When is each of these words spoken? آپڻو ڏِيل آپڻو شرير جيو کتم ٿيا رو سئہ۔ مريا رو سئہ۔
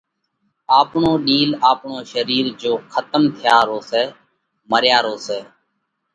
آپڻو 0.79 1.11
ڏِيل 1.25 1.49
آپڻو 1.71 1.95
شرير 2.11 2.45
جيو 2.61 2.73
کتم 2.93 3.23
ٿيا 3.37 3.57
رو 3.67 3.77
سئہ۔ 3.89 4.03
مريا 4.71 4.97
رو 5.05 5.15
سئہ۔ 5.25 5.39